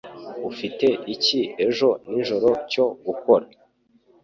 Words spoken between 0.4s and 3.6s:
Ufite iki ejo nijoro cyo gukora?